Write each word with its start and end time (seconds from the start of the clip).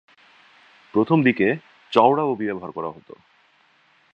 প্রথমদিকে 0.93 1.47
চওড়া 1.91 2.23
ওবি 2.23 2.45
ব্যবহার 2.45 2.71
করা 2.71 2.89
হত। 2.89 3.09